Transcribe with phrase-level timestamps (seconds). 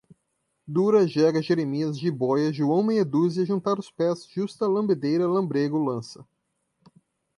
[0.67, 6.25] dura, jega, jeremias, jibóia, joão meia dúzia, juntar os pés, justa, lambedeira, lambrêgo, lança